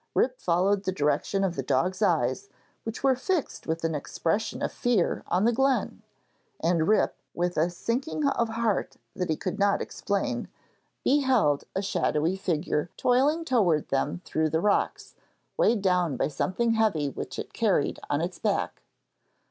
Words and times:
Rip 0.15 0.39
followed 0.41 0.81
the 0.85 0.91
direction 0.91 1.43
of 1.43 1.55
the 1.55 1.61
dog's 1.61 2.01
eyes, 2.01 2.49
which 2.85 3.03
were 3.03 3.15
fixed 3.15 3.67
with 3.67 3.83
an 3.83 3.93
expression 3.93 4.63
of 4.63 4.71
fear 4.71 5.23
on 5.27 5.45
the 5.45 5.51
glen; 5.53 6.01
and 6.59 6.87
Rip, 6.87 7.15
with 7.35 7.55
a 7.55 7.69
sinking 7.69 8.27
of 8.27 8.49
heart 8.49 8.97
that 9.15 9.29
he 9.29 9.35
could 9.37 9.59
not 9.59 9.79
explain, 9.79 10.47
beheld 11.03 11.65
a 11.75 11.83
shadowy 11.83 12.35
figure 12.35 12.89
toiling 12.97 13.45
towards 13.45 13.89
them 13.89 14.21
through 14.25 14.49
the 14.49 14.59
rocks, 14.59 15.13
weighed 15.55 15.83
down 15.83 16.17
by 16.17 16.29
something 16.29 16.71
heavy 16.71 17.07
which 17.11 17.37
it 17.37 17.53
carried 17.53 17.99
on 18.09 18.21
its 18.21 18.39
back. 18.39 18.81